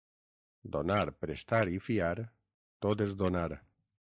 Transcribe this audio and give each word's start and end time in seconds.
Donar, 0.75 1.03
prestar 1.25 1.61
i 1.75 1.77
fiar... 1.89 2.13
tot 2.87 3.09
és 3.09 3.15
donar. 3.23 3.49